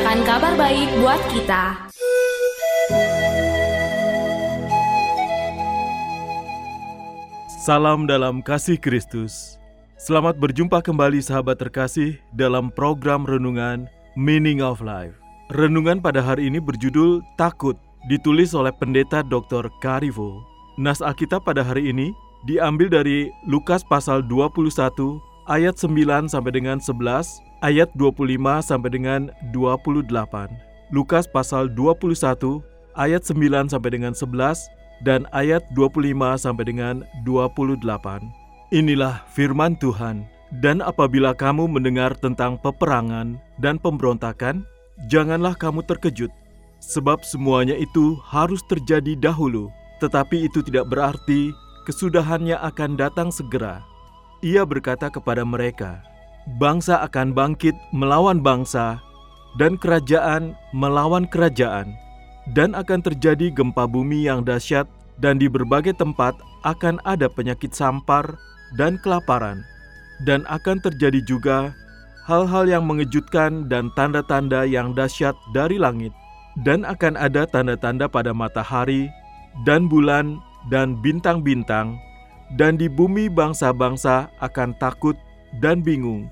Memberitakan 0.00 0.24
kabar 0.24 0.54
baik 0.56 0.88
buat 1.04 1.20
kita 1.28 1.62
Salam 7.60 8.08
dalam 8.08 8.40
kasih 8.40 8.80
Kristus. 8.80 9.60
Selamat 10.00 10.40
berjumpa 10.40 10.80
kembali 10.80 11.20
sahabat 11.20 11.60
terkasih 11.60 12.16
dalam 12.32 12.72
program 12.72 13.28
renungan 13.28 13.84
Meaning 14.16 14.64
of 14.64 14.80
Life. 14.80 15.12
Renungan 15.52 16.00
pada 16.00 16.24
hari 16.24 16.48
ini 16.48 16.56
berjudul 16.56 17.20
Takut, 17.36 17.76
ditulis 18.08 18.56
oleh 18.56 18.72
pendeta 18.72 19.20
Dr. 19.20 19.68
Karivo. 19.84 20.40
Nas 20.80 21.04
Alkitab 21.04 21.44
pada 21.44 21.60
hari 21.60 21.92
ini 21.92 22.16
diambil 22.48 22.88
dari 22.88 23.28
Lukas 23.44 23.84
pasal 23.84 24.24
21 24.24 24.72
ayat 25.52 25.76
9 25.76 26.32
sampai 26.32 26.52
dengan 26.56 26.80
11, 26.80 27.44
ayat 27.60 27.88
25 27.96 28.40
sampai 28.60 28.90
dengan 28.92 29.20
28. 29.52 30.10
Lukas 30.90 31.24
pasal 31.30 31.70
21 31.72 32.60
ayat 32.98 33.22
9 33.22 33.70
sampai 33.70 33.90
dengan 33.94 34.12
11 34.12 34.66
dan 35.06 35.24
ayat 35.32 35.64
25 35.76 36.12
sampai 36.36 36.64
dengan 36.66 37.06
28. 37.24 37.80
Inilah 38.70 39.24
firman 39.32 39.74
Tuhan. 39.78 40.26
Dan 40.50 40.82
apabila 40.82 41.30
kamu 41.30 41.70
mendengar 41.70 42.10
tentang 42.18 42.58
peperangan 42.58 43.38
dan 43.62 43.78
pemberontakan, 43.78 44.66
janganlah 45.06 45.54
kamu 45.54 45.86
terkejut, 45.86 46.34
sebab 46.82 47.22
semuanya 47.22 47.78
itu 47.78 48.18
harus 48.26 48.58
terjadi 48.66 49.14
dahulu, 49.14 49.70
tetapi 50.02 50.50
itu 50.50 50.58
tidak 50.66 50.90
berarti 50.90 51.54
kesudahannya 51.86 52.58
akan 52.66 52.98
datang 52.98 53.30
segera. 53.30 53.78
Ia 54.42 54.66
berkata 54.66 55.06
kepada 55.06 55.46
mereka, 55.46 56.02
"Bangsa 56.60 57.04
akan 57.04 57.36
bangkit 57.36 57.74
melawan 57.92 58.40
bangsa, 58.40 59.00
dan 59.58 59.76
kerajaan 59.76 60.56
melawan 60.72 61.26
kerajaan." 61.28 61.92
dan 62.56 62.74
akan 62.74 63.00
terjadi 63.04 63.52
gempa 63.52 63.84
bumi 63.86 64.26
yang 64.26 64.42
dahsyat 64.42 64.88
dan 65.20 65.36
di 65.36 65.46
berbagai 65.46 65.94
tempat 65.94 66.34
akan 66.64 66.98
ada 67.04 67.28
penyakit 67.28 67.70
sampar 67.76 68.24
dan 68.74 68.96
kelaparan 69.04 69.62
dan 70.24 70.44
akan 70.48 70.80
terjadi 70.80 71.20
juga 71.24 71.72
hal-hal 72.26 72.68
yang 72.68 72.84
mengejutkan 72.84 73.68
dan 73.68 73.88
tanda-tanda 73.94 74.64
yang 74.64 74.92
dahsyat 74.96 75.36
dari 75.52 75.76
langit 75.76 76.12
dan 76.66 76.84
akan 76.84 77.16
ada 77.16 77.46
tanda-tanda 77.46 78.10
pada 78.10 78.34
matahari 78.34 79.08
dan 79.64 79.86
bulan 79.86 80.40
dan 80.68 80.98
bintang-bintang 81.00 81.96
dan 82.58 82.74
di 82.76 82.90
bumi 82.90 83.30
bangsa-bangsa 83.30 84.28
akan 84.42 84.74
takut 84.82 85.14
dan 85.62 85.80
bingung 85.80 86.26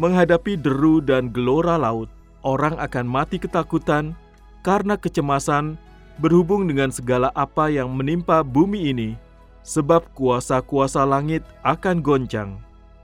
menghadapi 0.00 0.58
deru 0.58 0.98
dan 0.98 1.30
gelora 1.30 1.78
laut 1.78 2.10
orang 2.44 2.76
akan 2.76 3.08
mati 3.08 3.40
ketakutan 3.40 4.12
karena 4.62 4.94
kecemasan 4.94 5.80
berhubung 6.20 6.68
dengan 6.68 6.92
segala 6.94 7.32
apa 7.34 7.66
yang 7.72 7.90
menimpa 7.90 8.46
bumi 8.46 8.94
ini, 8.94 9.10
sebab 9.66 10.06
kuasa-kuasa 10.14 11.02
langit 11.02 11.42
akan 11.66 12.04
goncang. 12.04 12.60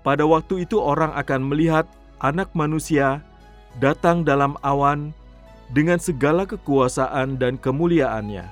Pada 0.07 0.25
waktu 0.25 0.65
itu, 0.65 0.79
orang 0.79 1.11
akan 1.17 1.51
melihat 1.51 1.85
Anak 2.21 2.53
Manusia 2.53 3.25
datang 3.81 4.23
dalam 4.23 4.55
awan 4.61 5.13
dengan 5.73 5.99
segala 5.99 6.45
kekuasaan 6.45 7.41
dan 7.41 7.57
kemuliaannya. 7.57 8.45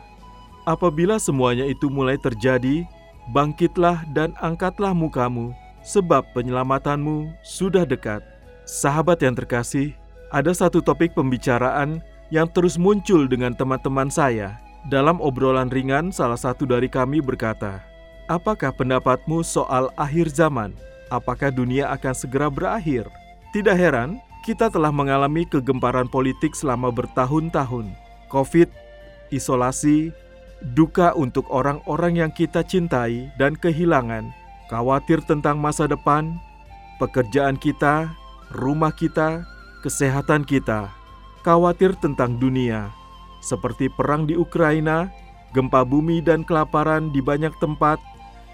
Apabila 0.68 1.16
semuanya 1.16 1.64
itu 1.64 1.88
mulai 1.88 2.20
terjadi, 2.20 2.84
bangkitlah 3.32 4.04
dan 4.12 4.36
angkatlah 4.40 4.92
mukamu, 4.92 5.56
sebab 5.84 6.26
penyelamatanmu 6.34 7.32
sudah 7.40 7.88
dekat. 7.88 8.20
Sahabat 8.68 9.24
yang 9.24 9.32
terkasih, 9.32 9.96
ada 10.28 10.52
satu 10.52 10.84
topik 10.84 11.16
pembicaraan 11.16 12.04
yang 12.28 12.48
terus 12.52 12.76
muncul 12.76 13.24
dengan 13.24 13.56
teman-teman 13.56 14.12
saya. 14.12 14.60
Dalam 14.92 15.20
obrolan 15.24 15.72
ringan, 15.72 16.12
salah 16.12 16.36
satu 16.36 16.68
dari 16.68 16.88
kami 16.88 17.24
berkata, 17.24 17.80
"Apakah 18.28 18.72
pendapatmu 18.72 19.40
soal 19.40 19.88
akhir 19.96 20.32
zaman? 20.32 20.76
Apakah 21.08 21.48
dunia 21.48 21.88
akan 21.92 22.14
segera 22.14 22.52
berakhir?" 22.52 23.08
Tidak 23.56 23.72
heran, 23.72 24.20
kita 24.44 24.68
telah 24.68 24.92
mengalami 24.92 25.48
kegemparan 25.48 26.08
politik 26.08 26.52
selama 26.52 26.92
bertahun-tahun. 26.92 27.88
Covid, 28.28 28.68
isolasi, 29.32 30.12
duka 30.76 31.16
untuk 31.16 31.48
orang-orang 31.48 32.20
yang 32.24 32.32
kita 32.32 32.60
cintai 32.60 33.32
dan 33.40 33.56
kehilangan, 33.56 34.28
khawatir 34.68 35.24
tentang 35.24 35.56
masa 35.56 35.88
depan, 35.88 36.36
pekerjaan 37.00 37.56
kita, 37.56 38.12
rumah 38.52 38.92
kita, 38.92 39.44
kesehatan 39.80 40.44
kita, 40.44 40.92
khawatir 41.42 41.96
tentang 41.98 42.36
dunia, 42.36 42.92
seperti 43.40 43.88
perang 43.88 44.28
di 44.28 44.36
Ukraina, 44.36 45.08
gempa 45.56 45.82
bumi 45.82 46.20
dan 46.20 46.44
kelaparan 46.44 47.08
di 47.12 47.24
banyak 47.24 47.52
tempat, 47.58 47.96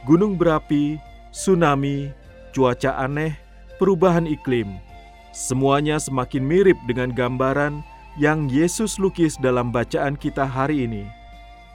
gunung 0.07 0.39
berapi, 0.39 0.97
tsunami, 1.35 2.15
cuaca 2.55 2.95
aneh, 3.03 3.35
perubahan 3.83 4.31
iklim. 4.31 4.79
Semuanya 5.35 5.99
semakin 5.99 6.47
mirip 6.47 6.79
dengan 6.87 7.11
gambaran 7.11 7.83
yang 8.15 8.47
Yesus 8.47 9.03
lukis 9.03 9.35
dalam 9.43 9.75
bacaan 9.75 10.15
kita 10.15 10.47
hari 10.47 10.87
ini. 10.87 11.03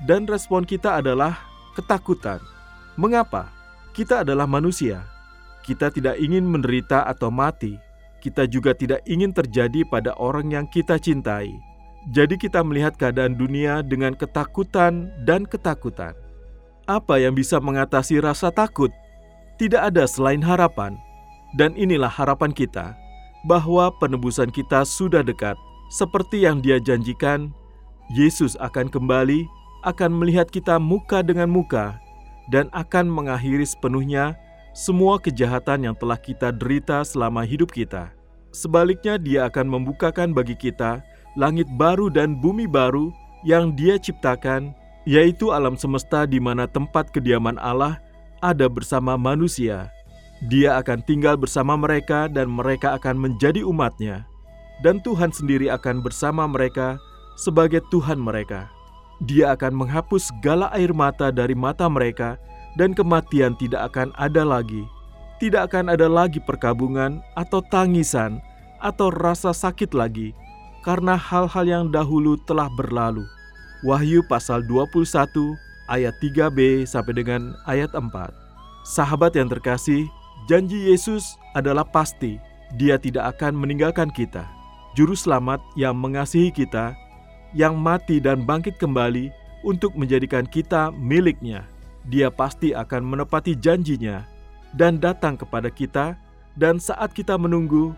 Dan 0.08 0.24
respon 0.24 0.64
kita 0.64 1.04
adalah 1.04 1.36
ketakutan. 1.76 2.40
Mengapa? 2.96 3.59
Kita 3.96 4.22
adalah 4.24 4.46
manusia. 4.46 5.06
Kita 5.66 5.92
tidak 5.94 6.18
ingin 6.18 6.46
menderita 6.48 7.06
atau 7.06 7.30
mati 7.30 7.78
kita 8.20 8.46
juga 8.46 8.76
tidak 8.76 9.02
ingin 9.08 9.32
terjadi 9.32 9.88
pada 9.88 10.12
orang 10.20 10.52
yang 10.52 10.68
kita 10.68 11.00
cintai. 11.00 11.56
Jadi, 12.12 12.40
kita 12.40 12.64
melihat 12.64 12.96
keadaan 12.96 13.36
dunia 13.36 13.84
dengan 13.84 14.16
ketakutan 14.16 15.12
dan 15.28 15.44
ketakutan. 15.44 16.16
Apa 16.88 17.20
yang 17.20 17.36
bisa 17.36 17.60
mengatasi 17.60 18.24
rasa 18.24 18.52
takut? 18.52 18.92
Tidak 19.60 19.80
ada 19.80 20.08
selain 20.08 20.40
harapan, 20.40 20.96
dan 21.60 21.76
inilah 21.76 22.08
harapan 22.08 22.56
kita 22.56 22.96
bahwa 23.44 23.92
penebusan 24.00 24.48
kita 24.52 24.88
sudah 24.88 25.20
dekat, 25.20 25.60
seperti 25.92 26.48
yang 26.48 26.64
Dia 26.64 26.80
janjikan. 26.80 27.52
Yesus 28.16 28.56
akan 28.58 28.90
kembali, 28.90 29.46
akan 29.86 30.12
melihat 30.18 30.50
kita 30.50 30.80
muka 30.82 31.22
dengan 31.22 31.52
muka, 31.52 32.00
dan 32.50 32.68
akan 32.74 33.10
mengakhiri 33.10 33.66
sepenuhnya 33.66 34.38
semua 34.74 35.18
kejahatan 35.18 35.90
yang 35.90 35.96
telah 35.98 36.18
kita 36.18 36.54
derita 36.54 37.02
selama 37.06 37.46
hidup 37.46 37.74
kita. 37.74 38.14
Sebaliknya, 38.50 39.22
Dia 39.22 39.46
akan 39.50 39.70
membukakan 39.70 40.34
bagi 40.34 40.58
kita 40.58 41.06
langit 41.38 41.70
baru 41.78 42.10
dan 42.10 42.38
bumi 42.38 42.66
baru 42.66 43.14
yang 43.46 43.78
Dia 43.78 44.02
ciptakan, 44.02 44.74
yaitu 45.06 45.54
alam 45.54 45.78
semesta 45.78 46.26
di 46.26 46.42
mana 46.42 46.66
tempat 46.66 47.14
kediaman 47.14 47.62
Allah 47.62 48.02
ada 48.42 48.66
bersama 48.66 49.16
manusia. 49.16 49.94
Dia 50.48 50.80
akan 50.80 51.04
tinggal 51.04 51.36
bersama 51.36 51.76
mereka, 51.76 52.32
dan 52.32 52.48
mereka 52.50 52.96
akan 52.96 53.20
menjadi 53.20 53.62
umatnya, 53.62 54.24
dan 54.82 55.04
Tuhan 55.04 55.36
sendiri 55.36 55.68
akan 55.68 56.00
bersama 56.00 56.48
mereka 56.48 56.96
sebagai 57.36 57.84
Tuhan 57.92 58.18
mereka. 58.18 58.72
Dia 59.28 59.52
akan 59.52 59.76
menghapus 59.84 60.32
segala 60.32 60.72
air 60.72 60.96
mata 60.96 61.28
dari 61.28 61.52
mata 61.52 61.92
mereka, 61.92 62.40
dan 62.76 62.94
kematian 62.94 63.58
tidak 63.58 63.94
akan 63.94 64.14
ada 64.20 64.46
lagi. 64.46 64.86
Tidak 65.40 65.72
akan 65.72 65.96
ada 65.96 66.12
lagi 66.12 66.44
perkabungan 66.44 67.24
atau 67.40 67.64
tangisan 67.72 68.44
atau 68.84 69.08
rasa 69.08 69.56
sakit 69.56 69.96
lagi, 69.96 70.36
karena 70.84 71.16
hal-hal 71.16 71.66
yang 71.66 71.86
dahulu 71.88 72.36
telah 72.44 72.68
berlalu. 72.76 73.24
Wahyu 73.88 74.20
pasal 74.28 74.68
21 74.68 75.56
ayat 75.88 76.12
3b 76.20 76.84
sampai 76.84 77.14
dengan 77.16 77.56
ayat 77.64 77.96
4. 77.96 78.04
Sahabat 78.84 79.40
yang 79.40 79.48
terkasih, 79.48 80.04
janji 80.52 80.92
Yesus 80.92 81.40
adalah 81.56 81.88
pasti. 81.88 82.36
Dia 82.76 83.00
tidak 83.00 83.38
akan 83.38 83.56
meninggalkan 83.56 84.12
kita. 84.12 84.44
Juru 84.98 85.16
selamat 85.16 85.64
yang 85.80 85.96
mengasihi 85.96 86.52
kita 86.52 86.94
yang 87.54 87.78
mati 87.78 88.18
dan 88.22 88.46
bangkit 88.46 88.78
kembali 88.82 89.30
untuk 89.62 89.94
menjadikan 89.94 90.46
kita 90.50 90.90
miliknya. 90.94 91.69
Dia 92.08 92.32
pasti 92.32 92.72
akan 92.72 93.04
menepati 93.04 93.58
janjinya 93.60 94.24
dan 94.78 95.02
datang 95.02 95.36
kepada 95.36 95.68
kita 95.68 96.16
dan 96.56 96.78
saat 96.78 97.12
kita 97.16 97.36
menunggu, 97.36 97.96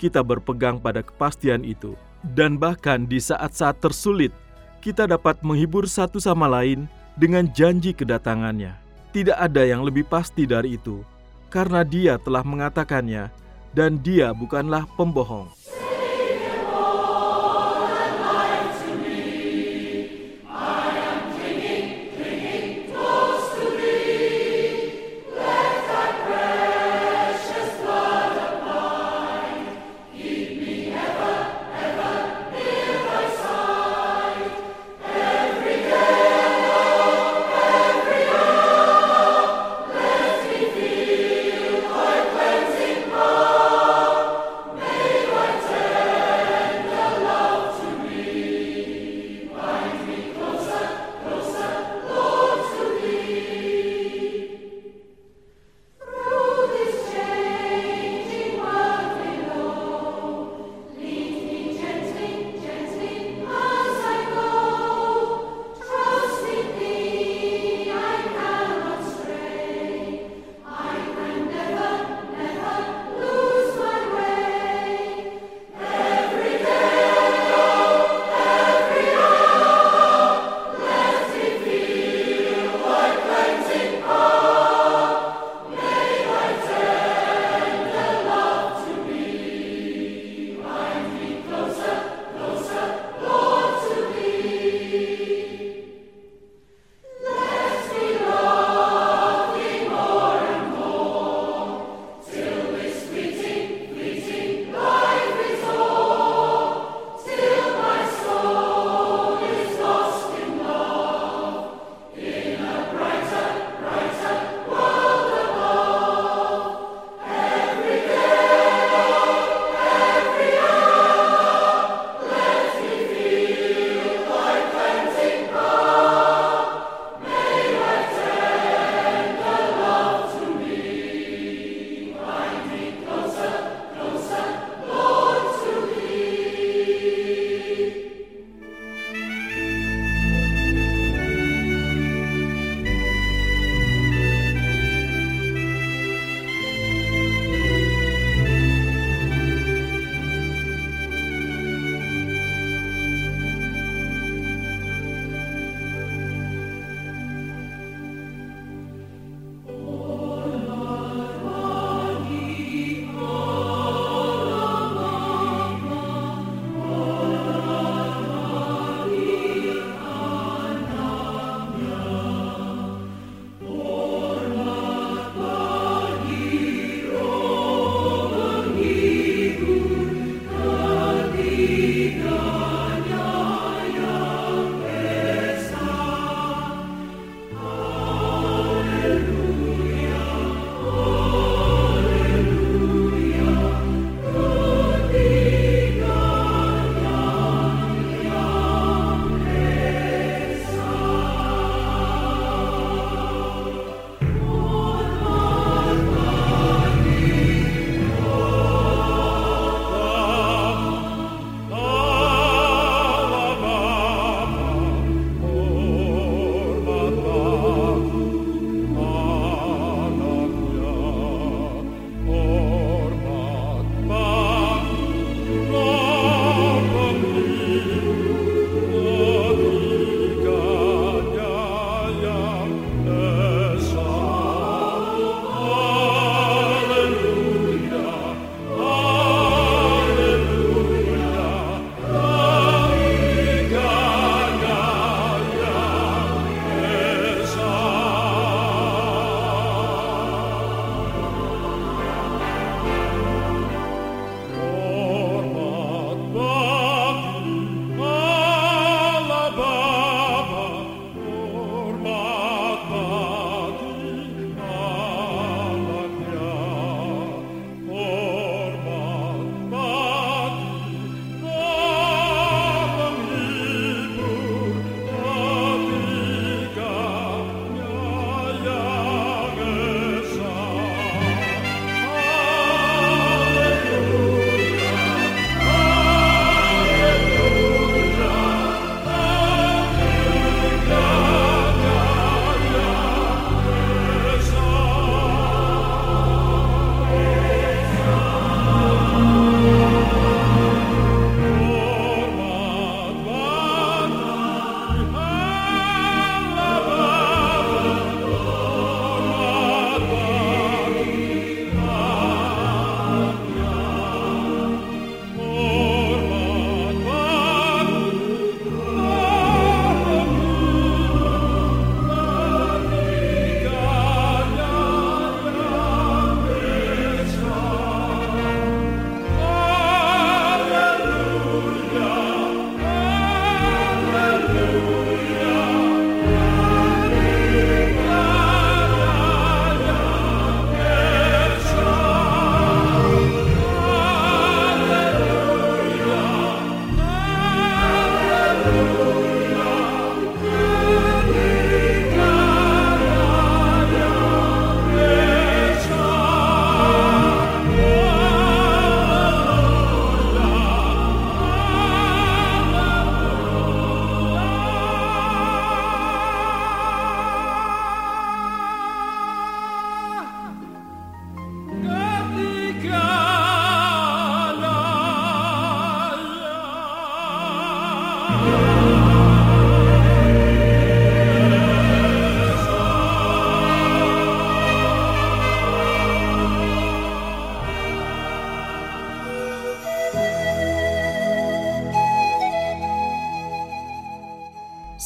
kita 0.00 0.22
berpegang 0.22 0.80
pada 0.80 1.04
kepastian 1.04 1.62
itu. 1.62 1.94
Dan 2.24 2.56
bahkan 2.56 3.04
di 3.04 3.20
saat-saat 3.20 3.84
tersulit, 3.84 4.32
kita 4.80 5.04
dapat 5.04 5.36
menghibur 5.44 5.84
satu 5.84 6.16
sama 6.16 6.48
lain 6.48 6.88
dengan 7.20 7.44
janji 7.52 7.92
kedatangannya. 7.92 8.72
Tidak 9.12 9.36
ada 9.36 9.62
yang 9.62 9.84
lebih 9.84 10.08
pasti 10.08 10.48
dari 10.48 10.80
itu, 10.80 11.04
karena 11.52 11.84
dia 11.84 12.16
telah 12.18 12.42
mengatakannya 12.42 13.28
dan 13.76 14.00
dia 14.00 14.32
bukanlah 14.32 14.88
pembohong. 14.96 15.50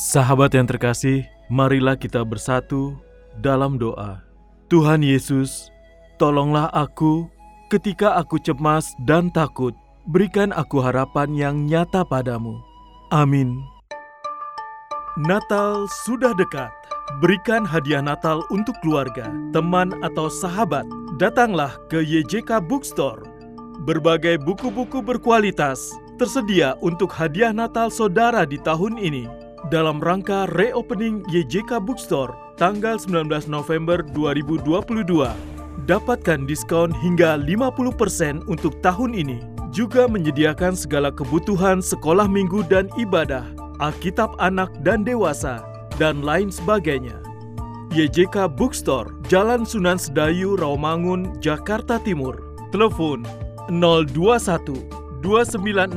Sahabat 0.08 0.56
yang 0.56 0.64
terkasih, 0.64 1.28
marilah 1.52 1.92
kita 1.92 2.24
bersatu 2.24 2.96
dalam 3.44 3.76
doa. 3.76 4.24
Tuhan 4.72 5.04
Yesus, 5.04 5.68
tolonglah 6.16 6.72
aku 6.72 7.28
ketika 7.68 8.16
aku 8.16 8.40
cemas 8.40 8.96
dan 9.04 9.28
takut. 9.28 9.76
Berikan 10.08 10.48
aku 10.56 10.80
harapan 10.80 11.36
yang 11.36 11.56
nyata 11.68 12.08
padamu. 12.08 12.56
Amin. 13.12 13.60
Natal 15.20 15.84
sudah 16.08 16.32
dekat. 16.32 16.72
Berikan 17.20 17.68
hadiah 17.68 18.00
Natal 18.00 18.40
untuk 18.48 18.80
keluarga, 18.80 19.28
teman, 19.52 19.92
atau 20.00 20.32
sahabat. 20.32 20.88
Datanglah 21.20 21.76
ke 21.92 22.00
YJK 22.00 22.64
Bookstore. 22.64 23.28
Berbagai 23.84 24.40
buku-buku 24.40 25.04
berkualitas 25.04 25.92
tersedia 26.16 26.80
untuk 26.80 27.12
hadiah 27.12 27.52
Natal 27.52 27.92
saudara 27.92 28.48
di 28.48 28.56
tahun 28.56 28.96
ini 28.96 29.47
dalam 29.66 29.98
rangka 29.98 30.46
reopening 30.54 31.26
YJK 31.26 31.82
Bookstore 31.82 32.30
tanggal 32.54 32.98
19 33.02 33.50
November 33.50 34.02
2022. 34.14 35.02
Dapatkan 35.86 36.46
diskon 36.46 36.90
hingga 36.90 37.38
50% 37.42 38.46
untuk 38.46 38.78
tahun 38.82 39.14
ini. 39.14 39.38
Juga 39.74 40.06
menyediakan 40.06 40.74
segala 40.74 41.12
kebutuhan 41.12 41.78
sekolah 41.84 42.26
minggu 42.26 42.64
dan 42.66 42.88
ibadah, 42.96 43.44
Alkitab 43.78 44.34
anak 44.40 44.72
dan 44.82 45.04
dewasa, 45.04 45.62
dan 46.00 46.24
lain 46.24 46.48
sebagainya. 46.48 47.18
YJK 47.92 48.52
Bookstore, 48.52 49.16
Jalan 49.32 49.64
Sunan 49.64 49.96
Sedayu, 49.96 50.56
Rawamangun, 50.60 51.40
Jakarta 51.40 51.96
Timur. 52.00 52.36
Telepon 52.68 53.24
021 53.72 54.76
296 55.24 55.96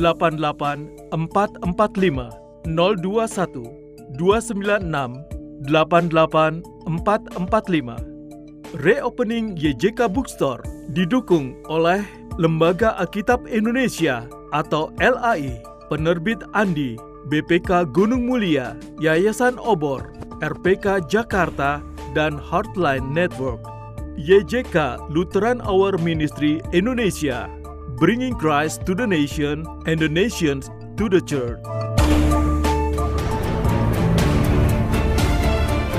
88 0.00 0.88
445 1.12 2.47
021 2.66 4.16
296 4.16 5.28
88 5.66 6.62
445. 6.86 8.80
Reopening 8.84 9.56
YJK 9.56 10.12
Bookstore 10.12 10.60
didukung 10.92 11.56
oleh 11.72 12.04
Lembaga 12.38 12.94
Alkitab 13.00 13.48
Indonesia 13.48 14.28
atau 14.54 14.92
LAI, 15.02 15.58
Penerbit 15.90 16.44
Andi, 16.54 16.94
BPK 17.32 17.88
Gunung 17.90 18.28
Mulia, 18.28 18.76
Yayasan 19.02 19.58
Obor, 19.58 20.14
RPK 20.40 21.02
Jakarta, 21.10 21.82
dan 22.14 22.38
Heartline 22.38 23.04
Network. 23.10 23.60
YJK 24.18 24.98
Lutheran 25.14 25.62
Hour 25.62 25.94
Ministry 26.02 26.58
Indonesia, 26.74 27.46
bringing 28.02 28.34
Christ 28.34 28.82
to 28.82 28.94
the 28.94 29.06
nation 29.06 29.62
and 29.86 30.02
the 30.02 30.10
nations 30.10 30.66
to 30.98 31.06
the 31.06 31.22
church. 31.22 31.62